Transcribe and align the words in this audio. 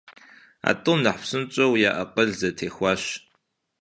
А 0.69 0.71
тӏум 0.83 0.99
нэхъ 1.03 1.19
псынщӀэу 1.21 1.79
я 1.89 1.91
акъыл 2.01 2.29
зэтехуащ. 2.39 3.01